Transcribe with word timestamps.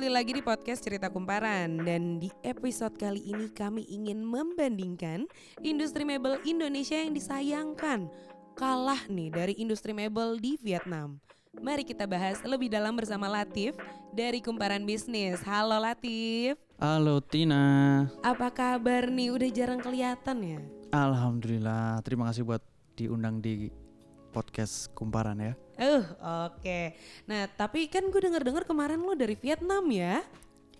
kembali 0.00 0.16
lagi 0.16 0.32
di 0.32 0.40
podcast 0.40 0.80
Cerita 0.80 1.12
Kumparan. 1.12 1.84
Dan 1.84 2.24
di 2.24 2.32
episode 2.40 2.96
kali 2.96 3.20
ini 3.20 3.52
kami 3.52 3.84
ingin 3.84 4.24
membandingkan 4.24 5.28
industri 5.60 6.08
mebel 6.08 6.40
Indonesia 6.48 6.96
yang 6.96 7.12
disayangkan 7.12 8.08
Kalah 8.56 9.04
nih 9.12 9.28
dari 9.28 9.60
industri 9.60 9.92
mebel 9.92 10.40
di 10.40 10.56
Vietnam. 10.64 11.20
Mari 11.52 11.84
kita 11.84 12.08
bahas 12.08 12.40
lebih 12.48 12.72
dalam 12.72 12.96
bersama 12.96 13.28
Latif 13.28 13.76
dari 14.16 14.40
Kumparan 14.40 14.88
Bisnis. 14.88 15.44
Halo 15.44 15.76
Latif. 15.76 16.56
Halo 16.80 17.20
Tina. 17.20 18.08
Apa 18.24 18.48
kabar 18.48 19.04
nih? 19.12 19.36
Udah 19.36 19.52
jarang 19.52 19.84
kelihatan 19.84 20.36
ya? 20.40 20.60
Alhamdulillah. 20.96 22.00
Terima 22.08 22.32
kasih 22.32 22.48
buat 22.48 22.64
diundang 22.96 23.44
di 23.44 23.68
podcast 24.32 24.88
Kumparan 24.96 25.44
ya 25.44 25.52
Uh, 25.80 26.04
oke. 26.52 26.92
Nah, 27.24 27.48
tapi 27.56 27.88
kan 27.88 28.04
gue 28.12 28.20
denger-dengar 28.20 28.68
kemarin 28.68 29.00
lo 29.00 29.16
dari 29.16 29.32
Vietnam 29.32 29.88
ya? 29.88 30.20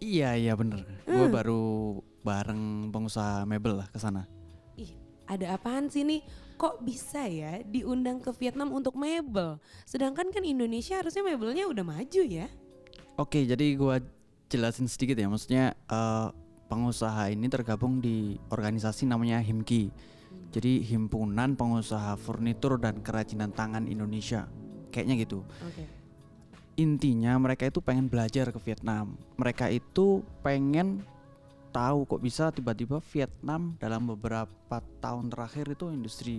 Iya 0.00 0.32
iya 0.32 0.56
bener 0.56 0.80
Gue 1.04 1.28
baru 1.28 2.00
bareng 2.24 2.88
pengusaha 2.88 3.44
mebel 3.48 3.80
lah 3.80 3.88
ke 3.88 3.96
sana. 4.00 4.28
Ih, 4.76 4.92
ada 5.24 5.56
apaan 5.56 5.88
sih 5.88 6.04
nih? 6.04 6.20
Kok 6.60 6.84
bisa 6.84 7.24
ya 7.24 7.64
diundang 7.64 8.20
ke 8.20 8.28
Vietnam 8.36 8.72
untuk 8.76 8.96
mebel? 8.96 9.56
Sedangkan 9.88 10.28
kan 10.28 10.44
Indonesia 10.44 11.00
harusnya 11.00 11.24
mebelnya 11.24 11.64
udah 11.64 11.84
maju 11.84 12.22
ya? 12.24 12.48
Oke 13.16 13.48
jadi 13.48 13.76
gue 13.76 13.96
jelasin 14.52 14.88
sedikit 14.88 15.16
ya 15.16 15.28
Maksudnya 15.28 15.72
eh, 15.72 16.28
pengusaha 16.68 17.32
ini 17.32 17.48
tergabung 17.48 18.00
di 18.00 18.36
organisasi 18.52 19.08
namanya 19.08 19.40
HIMKI 19.40 19.92
Jadi 20.52 20.84
Himpunan 20.84 21.56
Pengusaha 21.56 22.16
Furnitur 22.16 22.76
dan 22.80 23.00
Kerajinan 23.04 23.52
Tangan 23.52 23.88
Indonesia 23.88 24.48
Kayaknya 24.90 25.16
gitu 25.22 25.46
Oke. 25.62 25.86
intinya 26.74 27.38
mereka 27.38 27.66
itu 27.70 27.78
pengen 27.78 28.10
belajar 28.10 28.50
ke 28.50 28.58
Vietnam. 28.62 29.14
Mereka 29.38 29.70
itu 29.70 30.26
pengen 30.42 31.02
tahu 31.70 32.02
kok 32.06 32.22
bisa 32.22 32.50
tiba-tiba 32.50 32.98
Vietnam 33.14 33.78
dalam 33.78 34.10
beberapa 34.10 34.82
tahun 34.98 35.30
terakhir 35.30 35.70
itu 35.70 35.86
industri 35.94 36.36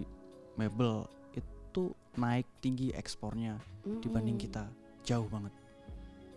mebel 0.60 1.08
itu 1.32 1.96
naik 2.20 2.44
tinggi 2.60 2.92
ekspornya 2.92 3.56
dibanding 4.04 4.36
kita 4.36 4.68
jauh 5.08 5.26
banget. 5.32 5.56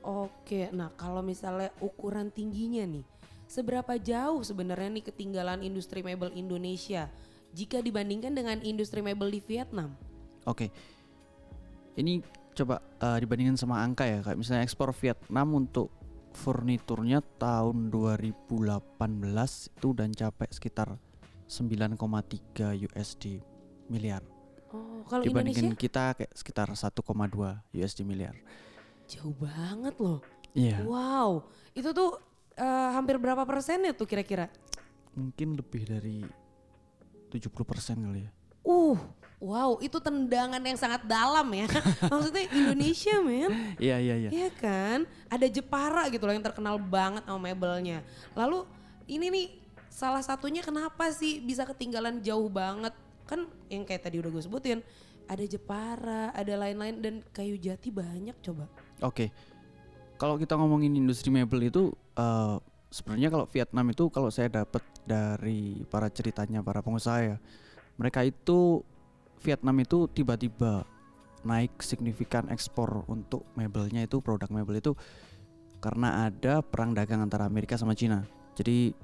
Oke, 0.05 0.69
nah 0.71 0.93
kalau 0.95 1.25
misalnya 1.25 1.73
ukuran 1.81 2.29
tingginya 2.29 2.85
nih, 2.85 3.05
seberapa 3.49 3.97
jauh 3.97 4.45
sebenarnya 4.45 5.01
nih 5.01 5.05
ketinggalan 5.11 5.65
industri 5.65 6.05
mebel 6.05 6.29
Indonesia 6.37 7.09
jika 7.57 7.81
dibandingkan 7.81 8.37
dengan 8.37 8.61
industri 8.61 9.01
mebel 9.01 9.33
di 9.33 9.41
Vietnam? 9.41 9.97
Oke, 10.45 10.69
ini 11.99 12.23
coba 12.55 12.79
eh, 13.03 13.19
dibandingkan 13.23 13.59
sama 13.59 13.83
angka 13.83 14.07
ya 14.07 14.23
kayak 14.23 14.39
misalnya 14.39 14.63
ekspor 14.63 14.95
Vietnam 14.95 15.49
untuk 15.59 15.91
furniturnya 16.35 17.23
tahun 17.39 17.95
2018 17.95 18.51
itu 19.79 19.87
udah 19.87 20.07
capai 20.11 20.49
sekitar 20.51 20.99
9,3 21.47 22.91
USD 22.91 23.39
miliar. 23.87 24.23
Oh, 24.75 25.07
kalau 25.07 25.23
dibandingin 25.23 25.71
Indonesia 25.71 25.79
kita 25.79 26.05
kayak 26.19 26.33
sekitar 26.35 26.67
1,2 26.75 26.99
USD 27.71 28.03
miliar. 28.03 28.35
jauh 29.05 29.37
banget 29.37 29.95
loh. 30.01 30.25
Iya, 30.57 30.81
Wow, 30.87 31.45
itu 31.77 31.93
tuh 31.93 32.19
eh, 32.57 32.89
hampir 32.95 33.21
berapa 33.21 33.45
persennya 33.47 33.93
tuh 33.95 34.07
kira-kira? 34.09 34.49
mungkin 35.15 35.55
lebih 35.55 35.83
dari 35.87 36.27
70% 37.31 38.03
kali 38.03 38.21
ya. 38.27 38.31
Uh, 38.67 38.99
wow, 39.43 39.77
itu 39.83 39.99
tendangan 40.01 40.63
yang 40.63 40.79
sangat 40.79 41.05
dalam 41.05 41.47
ya. 41.53 41.67
Maksudnya 42.13 42.45
Indonesia, 42.51 43.15
men. 43.21 43.51
Iya, 43.77 43.97
iya, 44.01 44.15
iya. 44.27 44.31
Iya 44.31 44.49
kan? 44.55 44.99
Ada 45.29 45.47
Jepara 45.51 46.09
gitu 46.09 46.25
loh 46.25 46.35
yang 46.35 46.45
terkenal 46.45 46.77
banget 46.79 47.27
sama 47.27 47.41
mebelnya. 47.41 48.01
Lalu 48.33 48.65
ini 49.11 49.27
nih 49.31 49.47
salah 49.93 50.23
satunya 50.25 50.65
kenapa 50.65 51.13
sih 51.13 51.39
bisa 51.45 51.69
ketinggalan 51.69 52.19
jauh 52.25 52.49
banget? 52.49 52.95
Kan 53.29 53.49
yang 53.69 53.85
kayak 53.85 54.09
tadi 54.09 54.21
udah 54.21 54.31
gue 54.33 54.43
sebutin, 54.43 54.79
ada 55.29 55.45
Jepara, 55.45 56.33
ada 56.33 56.55
lain-lain 56.55 56.97
dan 57.01 57.15
kayu 57.33 57.57
jati 57.57 57.89
banyak 57.89 58.37
coba. 58.45 58.69
Oke. 59.05 59.33
Kalau 60.15 60.39
kita 60.39 60.55
ngomongin 60.55 60.95
industri 60.95 61.29
mebel 61.29 61.69
itu 61.69 61.91
eh, 62.17 62.57
sebenarnya 62.95 63.29
kalau 63.35 63.47
Vietnam 63.51 63.87
itu 63.91 64.05
kalau 64.09 64.31
saya 64.31 64.47
dapat 64.47 64.81
dari 65.05 65.83
para 65.91 66.07
ceritanya 66.09 66.63
para 66.63 66.81
pengusaha 66.81 67.35
ya, 67.35 67.37
mereka 67.99 68.23
itu 68.23 68.81
Vietnam 69.45 69.77
itu 69.79 70.09
tiba-tiba 70.09 70.89
naik 71.45 71.77
signifikan 71.85 72.49
ekspor 72.49 73.05
untuk 73.05 73.45
mebelnya 73.53 74.01
itu 74.01 74.25
produk 74.25 74.49
mebel 74.49 74.81
itu 74.81 74.93
karena 75.85 76.25
ada 76.33 76.65
perang 76.65 76.97
dagang 76.97 77.21
antara 77.21 77.45
Amerika 77.45 77.77
sama 77.77 77.93
Cina. 77.93 78.25
Jadi 78.57 78.97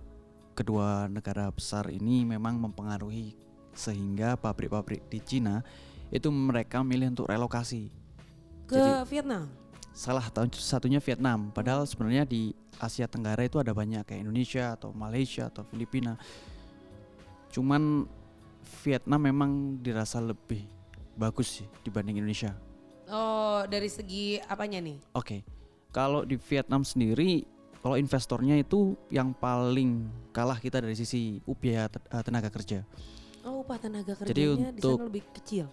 kedua 0.57 1.05
negara 1.13 1.53
besar 1.53 1.93
ini 1.93 2.25
memang 2.25 2.57
mempengaruhi 2.57 3.37
sehingga 3.77 4.41
pabrik-pabrik 4.41 5.05
di 5.13 5.21
Cina 5.21 5.61
itu 6.11 6.27
mereka 6.33 6.83
milih 6.83 7.15
untuk 7.15 7.31
relokasi 7.31 7.87
Ke 8.67 9.07
Vietnam. 9.07 9.47
salah 9.95 10.23
satu- 10.27 10.59
satunya 10.59 10.99
Vietnam 10.99 11.55
padahal 11.55 11.87
sebenarnya 11.87 12.27
di 12.27 12.51
Asia 12.79 13.07
Tenggara 13.07 13.47
itu 13.47 13.59
ada 13.63 13.71
banyak 13.71 14.03
kayak 14.07 14.27
Indonesia 14.27 14.75
atau 14.75 14.91
Malaysia 14.91 15.47
atau 15.51 15.63
Filipina 15.67 16.19
cuman 17.51 18.07
Vietnam 18.83 19.21
memang 19.23 19.51
dirasa 19.79 20.19
lebih 20.19 20.65
bagus 21.15 21.61
sih 21.61 21.67
dibanding 21.81 22.17
Indonesia 22.17 22.55
Oh, 23.07 23.67
dari 23.67 23.87
segi 23.87 24.39
apanya 24.41 24.79
nih? 24.79 24.99
oke 25.13 25.37
kalau 25.91 26.23
di 26.23 26.39
Vietnam 26.39 26.81
sendiri 26.81 27.43
kalau 27.81 27.97
investornya 27.97 28.55
itu 28.55 28.93
yang 29.09 29.33
paling 29.33 30.05
kalah 30.31 30.57
kita 30.57 30.79
dari 30.79 30.95
sisi 30.95 31.41
te- 31.41 32.07
eh, 32.07 32.23
tenaga 32.23 32.49
kerja 32.49 32.85
Oh, 33.41 33.65
upah 33.65 33.77
tenaga 33.77 34.13
Jadi 34.21 34.53
kerjanya 34.53 34.69
di 34.69 34.79
untuk- 34.79 34.97
sana 34.97 35.09
lebih 35.09 35.25
kecil. 35.33 35.67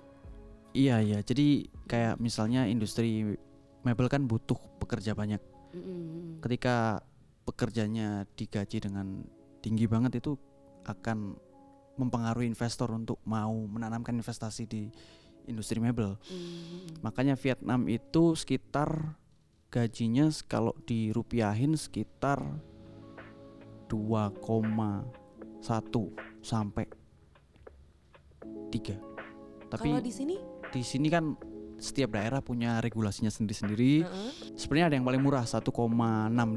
iya 0.72 0.98
iya 0.98 1.20
jadi 1.20 1.48
kayak 1.86 2.16
misalnya 2.18 2.64
industri 2.64 3.36
mebel 3.84 4.08
kan 4.08 4.24
butuh 4.24 4.58
pekerja 4.78 5.12
banyak 5.12 5.40
Mm-mm. 5.72 6.40
ketika 6.40 7.04
pekerjanya 7.44 8.24
digaji 8.34 8.80
dengan 8.80 9.24
tinggi 9.60 9.86
banget 9.86 10.20
itu 10.20 10.36
akan 10.84 11.36
mempengaruhi 11.98 12.48
investor 12.48 12.94
untuk 12.94 13.20
mau 13.26 13.54
menanamkan 13.54 14.16
investasi 14.16 14.64
di 14.70 14.88
industri 15.48 15.82
mebel. 15.82 16.16
Mm-mm. 16.30 17.02
Makanya 17.02 17.36
Vietnam 17.40 17.88
itu 17.90 18.36
sekitar 18.38 19.18
gajinya 19.68 20.32
kalau 20.48 20.72
dirupiahin 20.88 21.76
sekitar 21.76 22.40
2,1 23.88 25.64
sampai 26.44 26.86
3. 28.72 29.68
Tapi 29.68 29.88
Kalau 29.92 30.04
di 30.04 30.14
sini? 30.14 30.36
di 30.72 30.84
sini 30.84 31.08
kan 31.08 31.36
setiap 31.78 32.18
daerah 32.18 32.42
punya 32.42 32.82
regulasinya 32.82 33.30
sendiri-sendiri. 33.30 34.04
Heeh. 34.04 34.32
Sebenarnya 34.58 34.86
ada 34.92 34.96
yang 34.98 35.06
paling 35.06 35.22
murah 35.22 35.46
1,6 35.46 35.62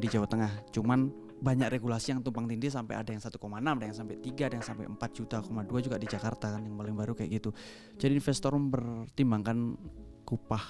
di 0.01 0.07
Jawa 0.09 0.27
Tengah. 0.27 0.53
Cuman 0.73 1.30
banyak 1.41 1.69
regulasi 1.73 2.13
yang 2.13 2.21
tumpang 2.21 2.45
tindih 2.45 2.69
sampai 2.69 3.01
ada 3.01 3.11
yang 3.11 3.25
1,6, 3.25 3.41
ada 3.41 3.85
yang 3.89 3.97
sampai 3.97 4.17
3, 4.21 4.49
ada 4.53 4.55
yang 4.61 4.67
sampai 4.67 4.85
4 4.87 5.11
juta, 5.17 5.41
2 5.41 5.81
juga 5.81 5.97
di 5.97 6.07
Jakarta 6.07 6.53
kan 6.53 6.61
yang 6.61 6.77
paling 6.77 6.93
baru 6.93 7.17
kayak 7.17 7.31
gitu. 7.41 7.51
Jadi 7.97 8.13
investor 8.21 8.53
mempertimbangkan 8.53 9.57
upah 10.31 10.65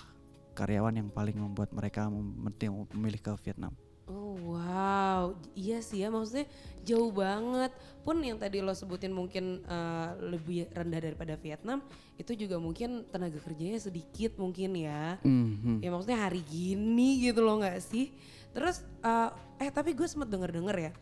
karyawan 0.57 0.97
yang 0.97 1.09
paling 1.13 1.37
membuat 1.37 1.71
mereka 1.77 2.09
mem- 2.09 2.89
memilih 2.97 3.21
ke 3.21 3.33
Vietnam. 3.45 3.77
Oh 4.11 4.35
wow, 4.43 5.39
iya 5.55 5.79
sih 5.79 6.03
ya 6.03 6.11
maksudnya 6.11 6.51
jauh 6.83 7.15
banget. 7.15 7.71
Pun 8.03 8.19
yang 8.19 8.43
tadi 8.43 8.59
lo 8.59 8.75
sebutin 8.75 9.15
mungkin 9.15 9.63
eh, 9.63 10.09
lebih 10.19 10.67
rendah 10.75 10.99
daripada 10.99 11.39
Vietnam, 11.39 11.79
itu 12.19 12.35
juga 12.35 12.59
mungkin 12.59 13.07
tenaga 13.07 13.39
kerjanya 13.39 13.79
sedikit 13.79 14.35
mungkin 14.35 14.75
ya. 14.75 15.23
Mhm. 15.23 15.79
Ya 15.79 15.95
maksudnya 15.95 16.19
hari 16.27 16.43
gini 16.43 17.23
gitu 17.23 17.39
loh 17.39 17.63
nggak 17.63 17.79
sih? 17.79 18.11
Terus 18.50 18.83
eh, 19.03 19.31
eh 19.66 19.71
tapi 19.71 19.95
gue 19.95 20.07
sempet 20.09 20.28
denger-denger 20.30 20.77
ya, 20.91 20.92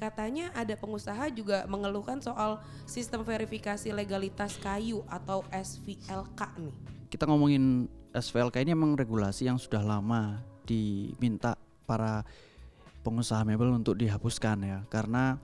katanya 0.00 0.48
ada 0.56 0.72
pengusaha 0.76 1.28
juga 1.32 1.68
mengeluhkan 1.68 2.24
soal 2.24 2.64
sistem 2.88 3.20
verifikasi 3.20 3.92
legalitas 3.92 4.56
kayu 4.56 5.04
atau 5.08 5.44
SVLK 5.52 6.40
nih. 6.60 6.74
Kita 7.12 7.28
ngomongin 7.28 7.90
SVLK 8.16 8.64
ini 8.64 8.72
emang 8.72 8.96
regulasi 8.96 9.46
yang 9.46 9.60
sudah 9.60 9.84
lama 9.84 10.40
diminta 10.64 11.54
para 11.84 12.22
pengusaha 13.02 13.42
mebel 13.42 13.74
untuk 13.74 13.96
dihapuskan 13.96 14.60
ya 14.62 14.78
karena 14.92 15.40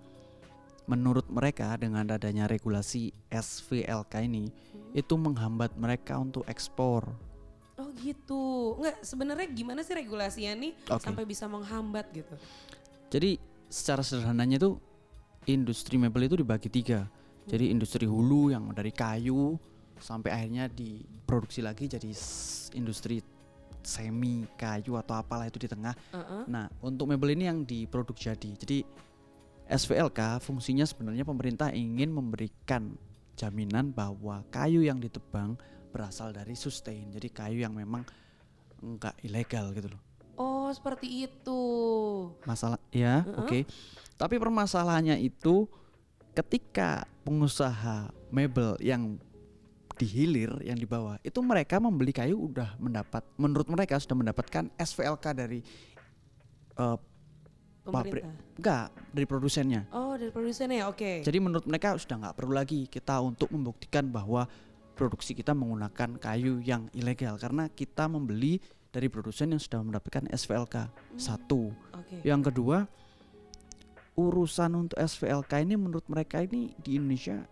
menurut 0.87 1.27
mereka 1.27 1.75
dengan 1.75 2.07
adanya 2.07 2.47
regulasi 2.47 3.11
SVLK 3.29 4.23
ini 4.23 4.55
itu 4.95 5.15
menghambat 5.19 5.75
mereka 5.75 6.17
untuk 6.17 6.47
ekspor. 6.47 7.11
Oh 7.77 7.93
gitu, 8.01 8.77
nggak 8.81 9.05
sebenarnya 9.05 9.47
gimana 9.53 9.85
sih 9.85 9.93
regulasinya 9.93 10.57
nih 10.57 10.73
Oke. 10.89 11.05
sampai 11.05 11.29
bisa 11.29 11.45
menghambat 11.45 12.09
gitu? 12.09 12.33
Jadi 13.13 13.37
secara 13.69 14.01
sederhananya 14.01 14.57
itu 14.57 14.81
industri 15.45 16.01
mebel 16.01 16.25
itu 16.25 16.41
dibagi 16.41 16.73
tiga. 16.73 17.05
Jadi 17.47 17.71
industri 17.71 18.09
hulu 18.09 18.51
yang 18.51 18.73
dari 18.73 18.91
kayu 18.91 19.61
sampai 20.01 20.35
akhirnya 20.35 20.67
diproduksi 20.67 21.63
lagi 21.63 21.87
jadi 21.87 22.11
industri 22.75 23.23
semi 23.87 24.43
kayu 24.59 24.99
atau 24.99 25.15
apalah 25.15 25.47
itu 25.47 25.63
di 25.63 25.71
tengah. 25.71 25.95
Uh-uh. 26.11 26.43
Nah, 26.51 26.67
untuk 26.83 27.07
mebel 27.07 27.39
ini 27.39 27.47
yang 27.47 27.63
diproduk 27.63 28.19
jadi. 28.19 28.51
Jadi 28.59 28.83
SVLK 29.71 30.43
fungsinya 30.43 30.83
sebenarnya 30.83 31.23
pemerintah 31.23 31.71
ingin 31.71 32.11
memberikan 32.11 32.99
jaminan 33.39 33.95
bahwa 33.95 34.43
kayu 34.51 34.83
yang 34.83 34.99
ditebang 34.99 35.55
berasal 35.97 36.37
dari 36.37 36.53
sustain. 36.53 37.09
Jadi 37.09 37.33
kayu 37.33 37.65
yang 37.65 37.73
memang 37.73 38.05
enggak 38.85 39.17
ilegal 39.25 39.73
gitu 39.73 39.89
loh. 39.89 40.03
Oh, 40.37 40.69
seperti 40.69 41.25
itu. 41.25 41.61
Masalah 42.45 42.77
ya, 42.93 43.25
Heeh. 43.25 43.41
oke. 43.41 43.59
Tapi 44.21 44.37
permasalahannya 44.37 45.17
itu 45.25 45.65
ketika 46.37 47.09
pengusaha 47.25 48.13
mebel 48.29 48.77
yang 48.85 49.17
dihilir 49.97 50.53
yang 50.61 50.77
di 50.77 50.85
bawah 50.85 51.17
itu 51.25 51.41
mereka 51.41 51.81
membeli 51.81 52.13
kayu 52.13 52.37
udah 52.37 52.77
mendapat 52.77 53.25
menurut 53.41 53.65
mereka 53.73 53.97
sudah 53.97 54.13
mendapatkan 54.13 54.69
SVLK 54.77 55.25
dari 55.33 55.65
eh, 56.77 56.99
Pabrik. 57.87 58.27
Pemerintah. 58.27 58.35
enggak 58.59 58.87
dari 59.15 59.27
produsennya. 59.31 59.83
Oh, 59.95 60.19
dari 60.19 60.35
produsennya. 60.35 60.91
Oke. 60.91 61.23
Jadi 61.23 61.39
menurut 61.39 61.65
mereka 61.71 61.95
sudah 61.95 62.19
nggak 62.19 62.35
perlu 62.35 62.53
lagi 62.53 62.91
kita 62.91 63.23
untuk 63.23 63.47
membuktikan 63.55 64.11
bahwa 64.11 64.51
produksi 64.97 65.37
kita 65.37 65.53
menggunakan 65.53 66.17
kayu 66.17 66.65
yang 66.65 66.89
ilegal 66.97 67.37
karena 67.37 67.69
kita 67.69 68.09
membeli 68.09 68.59
dari 68.89 69.13
produsen 69.13 69.53
yang 69.53 69.61
sudah 69.61 69.85
mendapatkan 69.85 70.25
SVLK. 70.33 70.89
Satu. 71.21 71.69
Oke. 71.93 72.25
Yang 72.25 72.49
kedua, 72.49 72.89
urusan 74.17 74.89
untuk 74.89 74.97
SVLK 74.97 75.69
ini 75.69 75.77
menurut 75.77 76.09
mereka 76.09 76.41
ini 76.41 76.73
di 76.81 76.97
Indonesia 76.97 77.45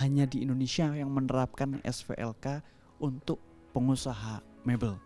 hanya 0.00 0.24
di 0.24 0.40
Indonesia 0.40 0.88
yang 0.96 1.12
menerapkan 1.12 1.76
SVLK 1.84 2.64
untuk 3.04 3.36
pengusaha 3.76 4.40
mebel. 4.64 4.96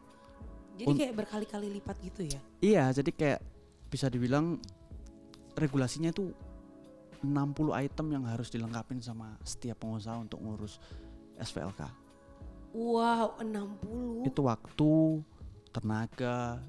Jadi 0.78 0.86
un- 0.86 0.98
kayak 1.02 1.14
berkali-kali 1.18 1.66
lipat 1.82 1.96
gitu 2.06 2.22
ya. 2.30 2.40
Iya, 2.62 2.84
jadi 2.94 3.10
kayak 3.10 3.40
bisa 3.90 4.06
dibilang 4.06 4.62
regulasinya 5.58 6.14
itu 6.14 6.30
60 7.24 7.72
item 7.74 8.06
yang 8.12 8.24
harus 8.28 8.52
dilengkapin 8.52 9.02
sama 9.02 9.34
setiap 9.42 9.82
pengusaha 9.82 10.14
untuk 10.20 10.38
ngurus 10.38 10.78
SVLK. 11.40 11.80
Wow, 12.76 13.40
60. 13.40 14.28
Itu 14.28 14.40
waktu, 14.44 14.92
tenaga, 15.72 16.60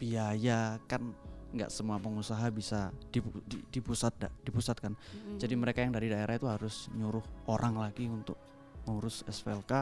biaya 0.00 0.80
kan 0.88 1.12
nggak 1.50 1.68
semua 1.68 1.98
pengusaha 1.98 2.46
bisa 2.48 2.94
dipu- 3.10 3.42
di, 3.44 3.60
dipusat 3.68 4.14
dipusatkan. 4.46 4.94
Mm-mm. 4.94 5.36
Jadi 5.36 5.54
mereka 5.58 5.82
yang 5.82 5.92
dari 5.92 6.08
daerah 6.08 6.38
itu 6.38 6.46
harus 6.46 6.88
nyuruh 6.94 7.22
orang 7.50 7.76
lagi 7.76 8.06
untuk 8.06 8.38
ngurus 8.86 9.26
SVLK 9.28 9.72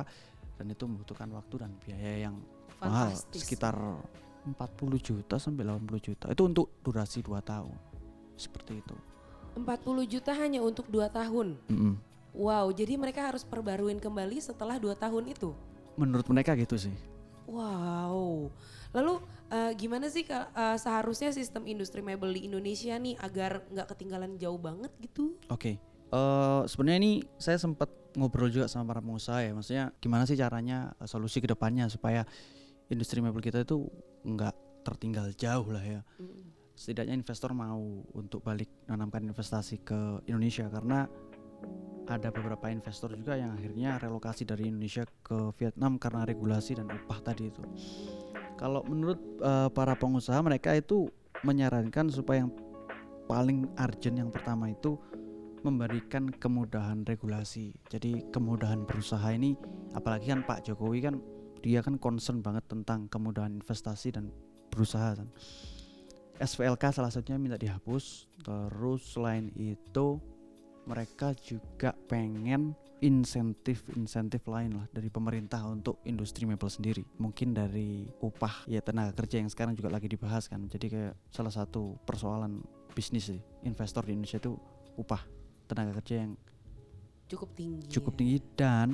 dan 0.59 0.67
itu 0.67 0.85
membutuhkan 0.89 1.31
waktu 1.31 1.55
dan 1.63 1.71
biaya 1.79 2.27
yang 2.27 2.37
mahal 2.83 3.15
Fantastis. 3.15 3.47
sekitar 3.47 3.77
40 4.49 4.57
juta 4.99 5.37
sampai 5.37 5.63
80 5.69 6.01
juta. 6.01 6.27
Itu 6.33 6.49
untuk 6.49 6.67
durasi 6.81 7.21
2 7.21 7.39
tahun. 7.45 7.77
Seperti 8.35 8.81
itu. 8.81 8.97
40 9.55 10.09
juta 10.09 10.33
hanya 10.35 10.65
untuk 10.65 10.89
2 10.89 11.05
tahun. 11.13 11.55
Mm-mm. 11.69 11.95
Wow, 12.37 12.71
jadi 12.71 12.95
mereka 13.01 13.25
harus 13.29 13.43
perbaruin 13.43 13.99
kembali 13.99 14.39
setelah 14.39 14.77
2 14.77 14.95
tahun 14.95 15.33
itu. 15.33 15.57
Menurut 15.99 16.29
mereka 16.31 16.55
gitu 16.55 16.77
sih. 16.79 16.95
Wow. 17.49 18.53
Lalu 18.93 19.15
eh, 19.49 19.73
gimana 19.75 20.13
sih 20.13 20.23
eh, 20.29 20.77
seharusnya 20.77 21.33
sistem 21.33 21.65
industri 21.65 22.05
mebel 22.05 22.37
di 22.37 22.45
Indonesia 22.45 22.95
nih 23.01 23.17
agar 23.25 23.65
nggak 23.73 23.89
ketinggalan 23.97 24.37
jauh 24.37 24.61
banget 24.61 24.93
gitu? 25.01 25.41
Oke. 25.49 25.81
Eh 26.09 26.63
sebenarnya 26.69 26.99
ini 27.01 27.13
saya 27.41 27.57
sempat 27.57 27.89
ngobrol 28.17 28.53
juga 28.53 28.69
sama 28.69 28.93
para 28.93 29.01
pengusaha 29.01 29.41
ya. 29.41 29.53
Maksudnya 29.57 29.85
gimana 29.99 30.29
sih 30.29 30.37
caranya 30.37 30.93
eh, 31.01 31.09
solusi 31.09 31.41
ke 31.41 31.49
depannya 31.49 31.89
supaya 31.89 32.29
industri 32.93 33.25
mebel 33.25 33.41
kita 33.41 33.65
itu 33.65 33.89
nggak 34.29 34.85
tertinggal 34.85 35.33
jauh 35.33 35.69
lah 35.73 35.85
ya. 35.85 36.03
Mm. 36.21 36.57
setidaknya 36.79 37.19
investor 37.19 37.51
mau 37.59 38.07
untuk 38.15 38.39
balik 38.47 38.71
menanamkan 38.87 39.27
investasi 39.27 39.83
ke 39.83 40.23
Indonesia 40.31 40.71
karena 40.71 41.11
ada 42.09 42.33
beberapa 42.33 42.73
investor 42.73 43.13
juga 43.13 43.37
yang 43.37 43.53
akhirnya 43.53 44.01
relokasi 44.01 44.49
dari 44.49 44.73
Indonesia 44.73 45.05
ke 45.21 45.53
Vietnam 45.61 46.01
karena 46.01 46.25
regulasi 46.25 46.81
dan 46.81 46.89
upah 46.89 47.21
tadi 47.21 47.53
itu. 47.53 47.61
Kalau 48.57 48.81
menurut 48.89 49.21
eh, 49.45 49.69
para 49.71 49.95
pengusaha 49.95 50.41
mereka 50.41 50.73
itu 50.73 51.13
menyarankan 51.45 52.09
supaya 52.11 52.43
yang 52.43 52.53
paling 53.29 53.69
urgent 53.77 54.17
yang 54.17 54.33
pertama 54.33 54.73
itu 54.73 54.97
memberikan 55.61 56.33
kemudahan 56.33 57.05
regulasi. 57.05 57.77
Jadi 57.93 58.25
kemudahan 58.33 58.89
berusaha 58.89 59.29
ini 59.31 59.55
apalagi 59.93 60.33
kan 60.33 60.43
Pak 60.49 60.65
Jokowi 60.65 61.05
kan 61.05 61.21
dia 61.61 61.85
kan 61.85 62.01
concern 62.01 62.41
banget 62.41 62.65
tentang 62.71 63.11
kemudahan 63.13 63.53
investasi 63.61 64.17
dan 64.17 64.33
berusaha 64.73 65.19
kan. 65.19 65.29
SVLK 66.39 66.95
salah 66.95 67.11
satunya 67.11 67.37
minta 67.37 67.59
dihapus. 67.59 68.31
Terus 68.41 69.03
selain 69.11 69.51
itu 69.59 70.23
mereka 70.89 71.37
juga 71.37 71.93
pengen 72.09 72.73
insentif-insentif 72.99 74.43
lain 74.49 74.75
lah 74.83 74.87
dari 74.91 75.07
pemerintah 75.07 75.63
untuk 75.69 76.03
industri 76.03 76.49
mebel 76.49 76.67
sendiri. 76.67 77.05
Mungkin 77.21 77.55
dari 77.55 78.09
upah 78.19 78.67
ya 78.67 78.83
tenaga 78.83 79.15
kerja 79.15 79.39
yang 79.39 79.53
sekarang 79.53 79.77
juga 79.79 79.93
lagi 79.93 80.09
dibahas 80.11 80.49
kan. 80.51 80.67
Jadi 80.67 80.87
kayak 80.91 81.15
salah 81.31 81.53
satu 81.53 81.95
persoalan 82.03 82.59
bisnis 82.97 83.31
sih 83.31 83.39
investor 83.63 84.03
di 84.03 84.19
Indonesia 84.19 84.43
itu 84.43 84.59
upah 84.99 85.23
tenaga 85.71 85.95
kerja 86.03 86.27
yang 86.27 86.35
Cukup 87.29 87.53
tinggi. 87.55 87.87
cukup 87.93 88.17
ya. 88.17 88.19
tinggi 88.19 88.39
dan 88.57 88.89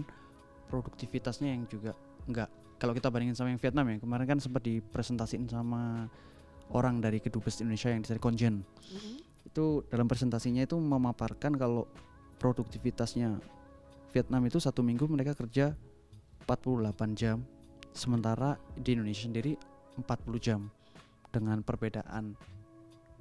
produktivitasnya 0.66 1.54
yang 1.54 1.64
juga 1.70 1.94
enggak 2.26 2.50
kalau 2.82 2.90
kita 2.90 3.06
bandingin 3.06 3.38
sama 3.38 3.54
yang 3.54 3.62
Vietnam 3.62 3.86
ya 3.86 3.96
kemarin 4.02 4.26
kan 4.26 4.38
sempat 4.42 4.66
dipresentasiin 4.66 5.46
sama 5.46 6.10
orang 6.74 6.98
dari 6.98 7.22
kedubes 7.22 7.62
Indonesia 7.62 7.94
yang 7.94 8.02
dari 8.02 8.18
Konjen 8.18 8.66
Mm-mm. 8.66 9.16
Itu 9.44 9.84
dalam 9.92 10.08
presentasinya 10.08 10.64
itu 10.64 10.76
memaparkan 10.76 11.54
kalau 11.54 11.86
produktivitasnya 12.40 13.38
Vietnam 14.10 14.42
itu 14.46 14.58
satu 14.58 14.80
minggu 14.80 15.06
mereka 15.06 15.36
kerja 15.36 15.76
48 16.44 17.18
jam 17.18 17.40
sementara 17.94 18.58
di 18.74 18.98
Indonesia 18.98 19.26
sendiri 19.30 19.54
40 19.96 20.38
jam 20.42 20.60
dengan 21.30 21.62
perbedaan 21.62 22.34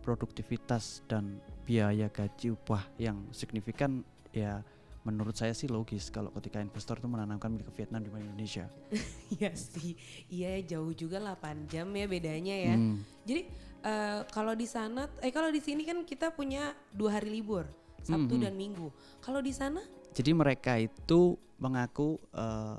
produktivitas 0.03 1.01
dan 1.07 1.39
biaya 1.63 2.11
gaji 2.11 2.51
upah 2.51 2.83
yang 2.99 3.23
signifikan 3.31 4.03
ya 4.35 4.61
menurut 5.03 5.35
saya 5.35 5.51
sih 5.51 5.67
logis 5.67 6.07
kalau 6.07 6.31
ketika 6.39 6.63
investor 6.63 6.99
itu 6.99 7.07
menanamkan 7.07 7.51
milik 7.51 7.71
ke 7.71 7.83
Vietnam 7.83 8.03
dibanding 8.07 8.31
Indonesia. 8.35 8.65
Iya 9.33 9.51
sih. 9.57 9.97
Iya 10.29 10.77
jauh 10.77 10.93
juga 10.93 11.17
8 11.17 11.67
jam 11.67 11.89
ya 11.89 12.05
bedanya 12.05 12.55
ya. 12.55 12.75
Hmm, 12.77 13.01
Jadi 13.25 13.49
eh, 13.83 14.23
kalau 14.31 14.55
di 14.55 14.65
sana 14.65 15.11
eh 15.19 15.29
kalau 15.29 15.51
di 15.51 15.59
sini 15.59 15.83
kan 15.83 16.01
kita 16.01 16.31
punya 16.31 16.71
dua 16.89 17.19
hari 17.19 17.29
libur, 17.29 17.67
Sabtu 18.01 18.35
Mhm. 18.35 18.43
dan 18.43 18.53
Minggu. 18.55 18.87
Kalau 19.19 19.39
di 19.39 19.51
sana 19.51 19.83
Jadi 20.13 20.29
mereka 20.29 20.77
itu 20.77 21.33
mengaku 21.57 22.21
eh, 22.31 22.77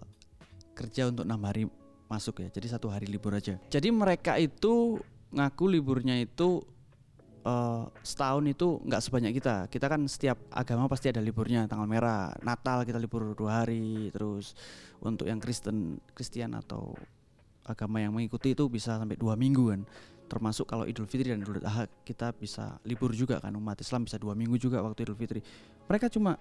kerja 0.72 1.10
untuk 1.10 1.26
enam 1.26 1.42
hari 1.42 1.66
masuk 2.06 2.40
ya. 2.40 2.48
Jadi 2.48 2.66
satu 2.70 2.86
hari 2.86 3.10
libur 3.10 3.34
aja. 3.34 3.58
Jadi 3.66 3.90
mereka 3.90 4.38
itu 4.38 5.02
ngaku 5.30 5.64
liburnya 5.66 6.14
itu 6.14 6.62
eh, 7.42 7.84
setahun 8.00 8.44
itu 8.46 8.78
nggak 8.86 9.02
sebanyak 9.02 9.32
kita. 9.36 9.66
Kita 9.66 9.86
kan 9.90 10.00
setiap 10.06 10.38
agama 10.48 10.86
pasti 10.86 11.10
ada 11.10 11.18
liburnya. 11.18 11.66
Tanggal 11.66 11.84
merah, 11.84 12.30
Natal 12.40 12.86
kita 12.86 12.96
libur 12.96 13.34
dua 13.34 13.66
hari. 13.66 14.08
Terus 14.14 14.54
untuk 15.02 15.26
yang 15.26 15.42
Kristen, 15.42 15.98
Kristian 16.14 16.54
atau 16.54 16.94
agama 17.64 18.00
yang 18.00 18.12
mengikuti 18.12 18.52
itu 18.52 18.68
bisa 18.68 18.96
sampai 18.96 19.18
dua 19.18 19.34
minggu 19.34 19.74
kan. 19.74 19.82
Termasuk 20.34 20.66
kalau 20.66 20.82
Idul 20.82 21.06
Fitri 21.06 21.30
dan 21.30 21.46
Idul 21.46 21.62
Adha 21.62 21.86
kita 22.02 22.34
bisa 22.34 22.74
libur 22.82 23.14
juga 23.14 23.38
kan. 23.38 23.54
Umat 23.54 23.78
Islam 23.78 24.02
bisa 24.02 24.18
dua 24.18 24.34
minggu 24.34 24.58
juga 24.58 24.82
waktu 24.82 25.06
Idul 25.06 25.14
Fitri. 25.14 25.38
Mereka 25.86 26.10
cuma 26.10 26.34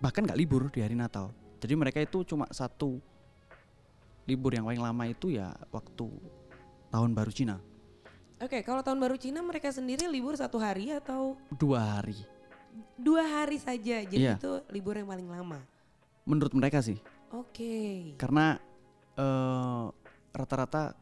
bahkan 0.00 0.24
nggak 0.24 0.38
libur 0.40 0.72
di 0.72 0.80
hari 0.80 0.96
Natal. 0.96 1.28
Jadi 1.60 1.76
mereka 1.76 2.00
itu 2.00 2.24
cuma 2.24 2.48
satu 2.48 3.04
libur 4.24 4.56
yang 4.56 4.64
paling 4.64 4.80
lama 4.80 5.04
itu 5.04 5.36
ya 5.36 5.52
waktu 5.68 6.08
tahun 6.88 7.12
baru 7.12 7.28
Cina 7.28 7.60
Oke, 8.40 8.64
kalau 8.64 8.80
tahun 8.80 8.96
baru 8.98 9.16
Cina 9.20 9.44
mereka 9.44 9.68
sendiri 9.68 10.08
libur 10.08 10.34
satu 10.34 10.56
hari 10.56 10.90
atau 10.90 11.36
dua 11.54 12.00
hari. 12.00 12.16
dua 12.98 13.22
hari 13.22 13.60
saja. 13.62 14.02
Jadi 14.02 14.24
Iya. 14.24 14.34
itu 14.40 14.52
libur 14.74 14.98
yang 14.98 15.06
paling 15.06 15.28
lama. 15.30 15.62
Menurut 16.26 16.50
mereka 16.56 16.82
sih, 16.82 16.98
Oke. 17.30 18.12
karena 18.18 18.58
eh, 19.14 19.84
rata-rata 20.34 20.98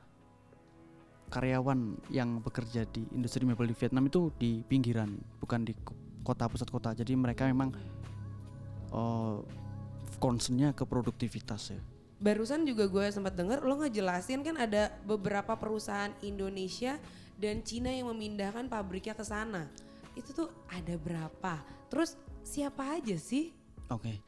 karyawan 1.33 1.97
yang 2.13 2.45
bekerja 2.45 2.85
di 2.93 3.09
industri 3.17 3.49
mebel 3.49 3.73
di 3.73 3.77
Vietnam 3.81 4.05
itu 4.05 4.29
di 4.37 4.61
pinggiran, 4.69 5.17
bukan 5.41 5.65
di 5.65 5.73
ko- 5.81 5.97
kota 6.21 6.45
pusat 6.45 6.69
kota. 6.69 6.93
Jadi 6.93 7.17
mereka 7.17 7.49
memang 7.49 7.73
eh, 8.93 9.39
concernnya 10.21 10.77
ke 10.77 10.85
produktivitas 10.85 11.73
ya. 11.73 11.81
Barusan 12.21 12.69
juga 12.69 12.87
gue 12.87 13.09
sempat 13.09 13.33
dengar 13.33 13.65
lo 13.65 13.81
ngejelasin 13.81 14.45
kan 14.45 14.61
ada 14.61 14.93
beberapa 15.09 15.57
perusahaan 15.57 16.13
Indonesia 16.21 17.01
dan 17.41 17.65
Cina 17.65 17.89
yang 17.89 18.13
memindahkan 18.13 18.69
pabriknya 18.69 19.17
ke 19.17 19.25
sana. 19.25 19.67
Itu 20.13 20.37
tuh 20.37 20.49
ada 20.69 20.95
berapa? 21.01 21.65
Terus 21.89 22.15
siapa 22.45 23.01
aja 23.01 23.17
sih? 23.17 23.57
Oke. 23.89 24.21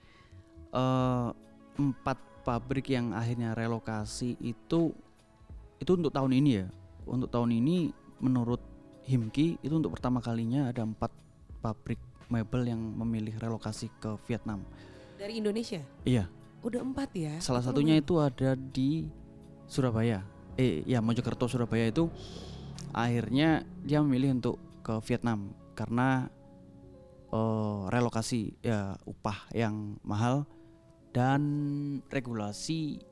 Eh, 0.73 1.31
empat 1.79 2.19
pabrik 2.43 2.89
yang 2.91 3.13
akhirnya 3.13 3.53
relokasi 3.53 4.41
itu 4.41 4.91
itu 5.79 5.91
untuk 5.93 6.11
tahun 6.11 6.33
ini 6.41 6.51
ya. 6.65 6.67
Untuk 7.05 7.29
tahun 7.31 7.53
ini 7.55 7.93
menurut 8.21 8.61
Himki 9.05 9.61
itu 9.61 9.75
untuk 9.77 9.93
pertama 9.93 10.25
kalinya 10.25 10.73
ada 10.73 10.81
empat 10.81 11.13
pabrik 11.61 12.01
mebel 12.33 12.73
yang 12.73 12.81
memilih 12.81 13.37
relokasi 13.37 13.93
ke 14.01 14.17
Vietnam. 14.25 14.65
Dari 15.21 15.39
Indonesia? 15.39 15.81
Iya. 16.09 16.25
Udah 16.65 16.81
empat 16.81 17.13
ya? 17.13 17.37
Salah 17.45 17.61
satunya 17.61 18.01
itu 18.01 18.17
ada 18.17 18.57
di 18.57 19.05
Surabaya. 19.69 20.25
Eh 20.57 20.81
ya 20.89 21.05
Mojokerto 21.05 21.45
Surabaya 21.45 21.93
itu 21.93 22.09
akhirnya 22.97 23.69
dia 23.85 24.01
memilih 24.01 24.41
untuk 24.41 24.57
ke 24.81 24.97
Vietnam 25.05 25.53
karena 25.77 26.33
uh, 27.35 27.91
relokasi 27.91 28.55
ya 28.63 28.95
upah 29.05 29.51
yang 29.53 29.99
mahal 30.07 30.47
dan 31.11 31.43
regulasi 32.09 33.03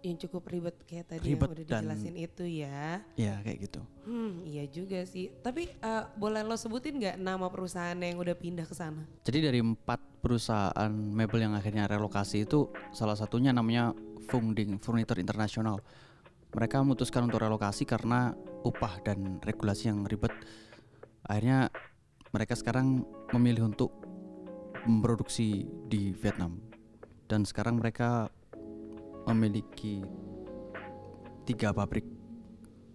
yang 0.00 0.16
cukup 0.16 0.48
ribet 0.48 0.76
kayak 0.88 1.06
tadi 1.12 1.36
Ribet 1.36 1.44
yang 1.44 1.52
udah 1.52 1.66
dan- 1.68 1.84
dijelasin 1.84 2.14
itu 2.16 2.44
ya. 2.48 3.04
ya 3.14 3.34
kayak 3.44 3.58
gitu. 3.68 3.80
Hmm, 4.04 4.42
iya 4.48 4.64
juga 4.64 5.04
sih. 5.04 5.28
Tapi 5.40 5.68
eh, 5.68 6.04
boleh 6.16 6.40
lo 6.40 6.56
sebutin 6.56 6.96
nggak 6.96 7.16
nama 7.20 7.46
perusahaan 7.52 7.96
yang 7.96 8.16
udah 8.16 8.32
pindah 8.32 8.64
ke 8.64 8.72
sana? 8.72 9.04
Jadi 9.24 9.38
dari 9.44 9.60
empat 9.60 10.00
perusahaan 10.20 10.88
mebel 10.92 11.44
yang 11.44 11.54
akhirnya 11.56 11.84
relokasi 11.84 12.48
itu 12.48 12.68
salah 12.90 13.16
satunya 13.16 13.52
namanya 13.52 13.92
Funding 14.28 14.80
Furniture 14.80 15.20
International. 15.20 15.80
Mereka 16.50 16.82
memutuskan 16.82 17.28
untuk 17.28 17.44
relokasi 17.44 17.86
karena 17.86 18.34
upah 18.64 19.04
dan 19.06 19.38
regulasi 19.44 19.92
yang 19.92 20.02
ribet. 20.02 20.32
Akhirnya 21.22 21.70
mereka 22.30 22.58
sekarang 22.58 23.06
memilih 23.30 23.70
untuk 23.70 23.92
memproduksi 24.86 25.68
di 25.86 26.10
Vietnam. 26.16 26.58
Dan 27.28 27.46
sekarang 27.46 27.78
mereka 27.78 28.32
memiliki 29.26 30.00
tiga 31.44 31.72
pabrik 31.72 32.06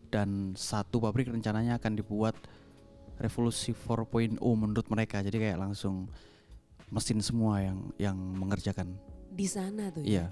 dan 0.10 0.56
satu 0.56 1.02
pabrik 1.02 1.28
rencananya 1.28 1.76
akan 1.76 1.94
dibuat 2.00 2.36
revolusi 3.18 3.72
4.0 3.72 4.40
menurut 4.40 4.88
mereka 4.88 5.20
jadi 5.20 5.36
kayak 5.36 5.60
langsung 5.60 6.08
mesin 6.88 7.20
semua 7.20 7.60
yang 7.60 7.80
yang 7.98 8.16
mengerjakan 8.16 8.96
Di 9.32 9.48
sana 9.50 9.92
tuh 9.92 10.04
ya. 10.04 10.08
iya 10.08 10.26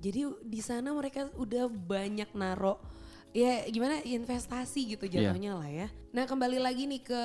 Jadi 0.00 0.24
di 0.44 0.60
sana 0.64 0.96
mereka 0.96 1.28
udah 1.36 1.68
banyak 1.68 2.32
naro 2.32 2.80
ya 3.30 3.68
gimana 3.68 4.00
investasi 4.00 4.96
gitu 4.96 5.04
Iya. 5.06 5.30
jatuhnya 5.30 5.52
lah 5.60 5.68
ya. 5.68 5.86
Nah 6.10 6.24
kembali 6.24 6.56
lagi 6.56 6.88
nih 6.88 7.04
ke 7.04 7.22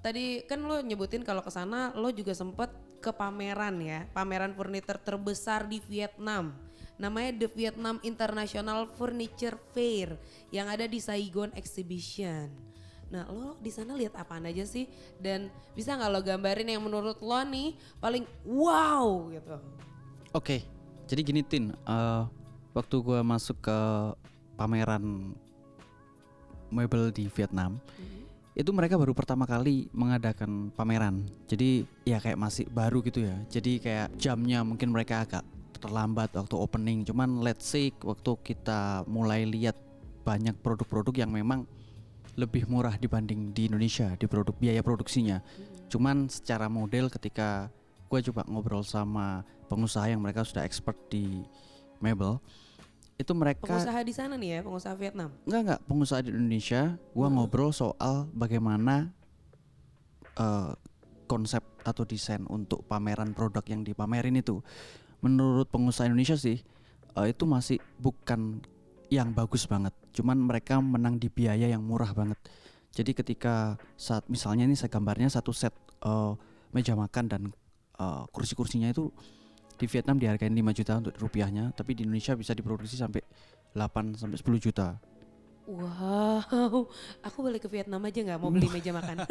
tadi 0.00 0.44
kan 0.44 0.60
lo 0.60 0.78
nyebutin 0.80 1.24
kalau 1.24 1.40
ke 1.40 1.48
sana 1.48 1.96
lo 1.96 2.12
juga 2.12 2.36
sempet 2.36 2.68
ke 3.00 3.08
pameran 3.10 3.80
ya, 3.80 4.04
pameran 4.12 4.52
furniture 4.52 5.00
terbesar 5.00 5.64
di 5.64 5.80
Vietnam. 5.88 6.52
Namanya 7.00 7.32
The 7.32 7.48
Vietnam 7.48 7.96
International 8.04 8.84
Furniture 8.92 9.56
Fair 9.72 10.20
yang 10.52 10.68
ada 10.68 10.84
di 10.84 11.00
Saigon 11.00 11.48
Exhibition. 11.56 12.52
Nah 13.08 13.24
lo 13.32 13.56
di 13.58 13.72
sana 13.72 13.96
lihat 13.96 14.14
apaan 14.14 14.44
aja 14.44 14.62
sih? 14.68 14.84
Dan 15.16 15.48
bisa 15.72 15.96
nggak 15.96 16.12
lo 16.12 16.20
gambarin 16.20 16.68
yang 16.68 16.84
menurut 16.84 17.16
lo 17.24 17.40
nih 17.42 17.74
paling 17.98 18.28
wow 18.44 19.32
gitu? 19.32 19.80
oke 20.34 20.62
jadi 21.10 21.20
gini 21.20 21.42
tin 21.42 21.74
eh, 21.74 22.22
waktu 22.74 22.96
gua 23.02 23.20
masuk 23.26 23.58
ke 23.58 23.78
pameran 24.54 25.34
mebel 26.70 27.10
di 27.10 27.26
Vietnam 27.34 27.82
itu 28.54 28.70
mereka 28.74 28.98
baru 28.98 29.14
pertama 29.14 29.46
kali 29.46 29.88
mengadakan 29.90 30.70
pameran 30.74 31.26
jadi 31.50 31.86
ya 32.06 32.18
kayak 32.22 32.38
masih 32.38 32.66
baru 32.70 33.02
gitu 33.02 33.24
ya 33.24 33.36
jadi 33.50 33.72
kayak 33.80 34.08
jamnya 34.20 34.62
mungkin 34.62 34.92
mereka 34.94 35.24
agak 35.26 35.42
terlambat 35.80 36.36
waktu 36.36 36.56
opening. 36.56 37.02
Cuman 37.08 37.40
let's 37.40 37.66
say 37.66 37.90
waktu 38.04 38.36
kita 38.44 39.08
mulai 39.08 39.48
lihat 39.48 39.74
banyak 40.22 40.54
produk-produk 40.60 41.26
yang 41.26 41.32
memang 41.32 41.64
lebih 42.36 42.68
murah 42.70 42.94
dibanding 42.94 43.50
di 43.56 43.66
Indonesia 43.66 44.12
di 44.14 44.28
produk 44.28 44.54
biaya 44.54 44.84
produksinya. 44.84 45.40
Cuman 45.90 46.30
secara 46.30 46.70
model 46.70 47.10
ketika 47.10 47.72
gue 48.06 48.20
coba 48.30 48.46
ngobrol 48.46 48.84
sama 48.84 49.42
pengusaha 49.66 50.06
yang 50.06 50.22
mereka 50.22 50.46
sudah 50.46 50.62
expert 50.62 50.96
di 51.10 51.42
mebel 51.98 52.38
itu 53.20 53.36
mereka 53.36 53.68
Pengusaha 53.68 54.00
di 54.00 54.14
sana 54.16 54.34
nih 54.40 54.48
ya, 54.56 54.60
pengusaha 54.64 54.96
Vietnam. 54.96 55.28
Enggak 55.44 55.60
enggak. 55.60 55.80
Pengusaha 55.84 56.20
di 56.24 56.32
Indonesia 56.32 56.96
gua 57.12 57.28
ngobrol 57.28 57.68
soal 57.68 58.24
bagaimana 58.32 59.12
eh, 60.40 60.72
konsep 61.28 61.60
atau 61.84 62.08
desain 62.08 62.42
untuk 62.48 62.82
pameran 62.88 63.36
produk 63.36 63.62
yang 63.68 63.84
dipamerin 63.84 64.40
itu 64.40 64.64
menurut 65.20 65.68
pengusaha 65.68 66.08
Indonesia 66.08 66.36
sih 66.36 66.60
eh, 67.16 67.26
itu 67.28 67.44
masih 67.44 67.78
bukan 68.00 68.60
yang 69.10 69.34
bagus 69.34 69.66
banget. 69.66 69.92
Cuman 70.14 70.38
mereka 70.38 70.78
menang 70.78 71.18
di 71.18 71.28
biaya 71.28 71.66
yang 71.66 71.82
murah 71.82 72.14
banget. 72.14 72.38
Jadi 72.90 73.14
ketika 73.14 73.78
saat 73.94 74.26
misalnya 74.26 74.66
ini 74.66 74.74
saya 74.74 74.90
gambarnya 74.90 75.30
satu 75.30 75.54
set 75.54 75.72
eh, 76.02 76.32
meja 76.74 76.94
makan 76.94 77.24
dan 77.30 77.42
eh, 77.98 78.22
kursi-kursinya 78.32 78.90
itu 78.90 79.10
di 79.80 79.88
Vietnam 79.88 80.20
dihargain 80.20 80.52
5 80.52 80.76
juta 80.76 80.92
untuk 81.00 81.16
rupiahnya 81.16 81.72
tapi 81.72 81.96
di 81.96 82.04
Indonesia 82.04 82.36
bisa 82.36 82.52
diproduksi 82.52 83.00
sampai 83.00 83.24
8 83.72 84.20
sampai 84.20 84.36
10 84.36 84.60
juta 84.60 85.00
Wow, 85.64 86.88
aku 87.20 87.38
balik 87.40 87.62
ke 87.62 87.70
Vietnam 87.70 88.00
aja 88.00 88.18
nggak 88.18 88.38
mau 88.38 88.48
beli 88.48 88.66
meja 88.66 88.90
makan. 88.90 89.22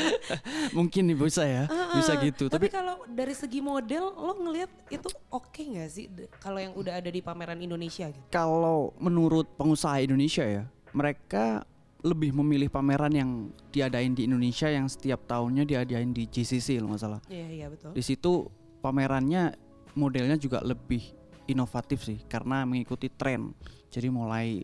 mungkin 0.76 1.06
nih 1.06 1.16
bisa 1.16 1.42
ya 1.42 1.64
bisa 1.92 2.12
Ah, 2.12 2.20
gitu 2.20 2.44
Tapi 2.46 2.66
tapi 2.66 2.68
kalau 2.68 3.04
dari 3.06 3.30
segi 3.30 3.60
model, 3.60 4.10
lo 4.10 4.32
ngelihat 4.38 4.70
itu 4.88 5.06
oke 5.28 5.60
nggak 5.60 5.88
sih 5.88 6.06
kalau 6.38 6.58
yang 6.58 6.74
udah 6.74 6.98
ada 6.98 7.06
di 7.06 7.20
pameran 7.20 7.58
Indonesia 7.58 8.08
gitu? 8.08 8.26
kalau 8.28 8.90
menurut 8.96 9.46
pengusaha 9.54 10.00
Indonesia 10.00 10.42
ya 10.42 10.64
mereka 10.90 11.62
lebih 11.98 12.30
memilih 12.32 12.68
pameran 12.68 13.10
yang 13.10 13.30
diadain 13.68 14.14
di 14.14 14.24
Indonesia 14.24 14.66
yang 14.66 14.86
setiap 14.86 15.26
tahunnya 15.26 15.62
diadain 15.62 16.10
di 16.10 16.26
GCC 16.26 16.78
kalau 16.78 16.90
nggak 16.90 17.00
salah 17.00 17.20
Iya 17.26 17.46
iya 17.48 17.66
betul. 17.68 17.90
di 17.90 18.02
situ 18.02 18.46
pamerannya 18.80 19.54
modelnya 19.94 20.34
juga 20.34 20.62
lebih 20.62 21.02
inovatif 21.44 22.02
sih 22.02 22.18
karena 22.24 22.62
mengikuti 22.62 23.08
tren 23.08 23.50
jadi 23.88 24.08
mulai 24.08 24.62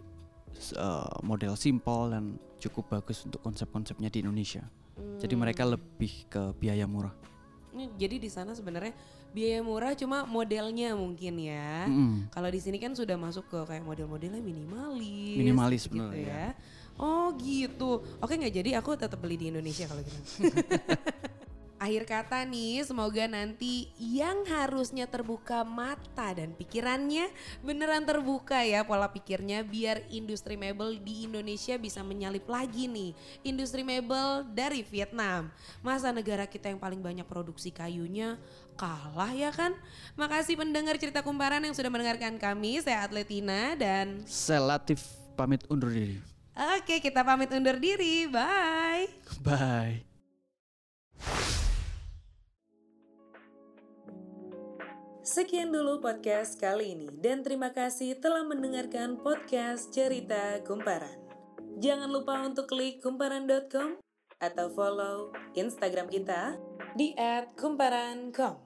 eh, 0.54 1.14
model 1.22 1.54
simple 1.58 2.10
dan 2.10 2.38
cukup 2.62 2.88
bagus 3.00 3.26
untuk 3.26 3.42
konsep-konsepnya 3.44 4.08
di 4.08 4.22
Indonesia 4.24 4.64
jadi 5.18 5.34
mereka 5.34 5.66
Hmm. 5.66 5.74
lebih 5.74 6.30
ke 6.30 6.54
biaya 6.56 6.86
murah 6.86 7.12
jadi 7.98 8.22
di 8.22 8.30
sana 8.30 8.54
sebenarnya 8.54 8.94
biaya 9.34 9.58
murah 9.58 9.98
cuma 9.98 10.22
modelnya 10.22 10.94
mungkin 10.94 11.42
ya. 11.42 11.90
Mm-mm. 11.90 12.30
Kalau 12.30 12.46
di 12.46 12.62
sini 12.62 12.78
kan 12.78 12.94
sudah 12.94 13.18
masuk 13.18 13.50
ke 13.50 13.58
kayak 13.66 13.82
model-modelnya 13.82 14.38
minimalis. 14.38 15.34
Minimalis, 15.34 15.82
gitu 15.90 15.98
bener, 15.98 16.14
ya. 16.14 16.46
Oh 16.94 17.34
gitu. 17.34 18.06
Oke 18.22 18.38
nggak 18.38 18.54
jadi 18.54 18.78
aku 18.78 18.94
tetap 18.94 19.18
beli 19.18 19.34
di 19.34 19.50
Indonesia 19.50 19.90
kalau 19.90 20.06
gitu. 20.06 20.18
Akhir 21.84 22.08
kata 22.08 22.48
nih, 22.48 22.80
semoga 22.80 23.28
nanti 23.28 23.92
yang 24.00 24.48
harusnya 24.48 25.04
terbuka 25.04 25.68
mata 25.68 26.32
dan 26.32 26.56
pikirannya 26.56 27.28
beneran 27.60 28.08
terbuka 28.08 28.64
ya 28.64 28.88
pola 28.88 29.12
pikirnya 29.12 29.60
biar 29.60 30.00
industri 30.08 30.56
mebel 30.56 30.96
di 30.96 31.28
Indonesia 31.28 31.76
bisa 31.76 32.00
menyalip 32.00 32.48
lagi 32.48 32.88
nih 32.88 33.12
industri 33.44 33.84
mebel 33.84 34.48
dari 34.56 34.80
Vietnam. 34.80 35.52
Masa 35.84 36.08
negara 36.08 36.48
kita 36.48 36.72
yang 36.72 36.80
paling 36.80 37.04
banyak 37.04 37.28
produksi 37.28 37.68
kayunya 37.68 38.40
kalah 38.80 39.36
ya 39.36 39.52
kan? 39.52 39.76
Makasih 40.16 40.56
pendengar 40.56 40.96
cerita 40.96 41.20
kumparan 41.20 41.60
yang 41.68 41.76
sudah 41.76 41.92
mendengarkan 41.92 42.40
kami. 42.40 42.80
Saya 42.80 43.04
Atletina 43.04 43.76
dan 43.76 44.24
saya 44.24 44.64
Latif 44.64 45.04
pamit 45.36 45.60
undur 45.68 45.92
diri 45.92 46.16
oke 46.56 46.96
kita 46.96 47.20
pamit 47.20 47.52
undur 47.52 47.76
diri. 47.76 48.24
Bye. 48.24 49.12
bye 49.44 50.13
Sekian 55.24 55.72
dulu 55.72 56.04
podcast 56.04 56.60
kali 56.60 56.92
ini 56.92 57.08
dan 57.16 57.40
terima 57.40 57.72
kasih 57.72 58.20
telah 58.20 58.44
mendengarkan 58.44 59.16
podcast 59.16 59.88
Cerita 59.88 60.60
Kumparan. 60.68 61.16
Jangan 61.80 62.12
lupa 62.12 62.44
untuk 62.44 62.68
klik 62.68 63.00
kumparan.com 63.00 63.96
atau 64.36 64.66
follow 64.76 65.32
Instagram 65.56 66.12
kita 66.12 66.60
di 66.92 67.16
@kumparan.com. 67.56 68.63